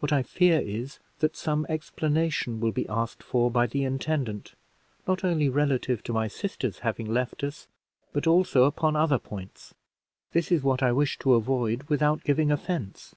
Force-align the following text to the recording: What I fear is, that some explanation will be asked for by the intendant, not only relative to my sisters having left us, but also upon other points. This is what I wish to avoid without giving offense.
What 0.00 0.10
I 0.12 0.24
fear 0.24 0.58
is, 0.58 0.98
that 1.20 1.36
some 1.36 1.64
explanation 1.68 2.58
will 2.58 2.72
be 2.72 2.88
asked 2.88 3.22
for 3.22 3.52
by 3.52 3.68
the 3.68 3.84
intendant, 3.84 4.54
not 5.06 5.22
only 5.22 5.48
relative 5.48 6.02
to 6.02 6.12
my 6.12 6.26
sisters 6.26 6.80
having 6.80 7.06
left 7.14 7.44
us, 7.44 7.68
but 8.12 8.26
also 8.26 8.64
upon 8.64 8.96
other 8.96 9.20
points. 9.20 9.72
This 10.32 10.50
is 10.50 10.64
what 10.64 10.82
I 10.82 10.90
wish 10.90 11.20
to 11.20 11.34
avoid 11.34 11.84
without 11.84 12.24
giving 12.24 12.50
offense. 12.50 13.14